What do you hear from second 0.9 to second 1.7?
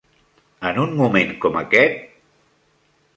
moment com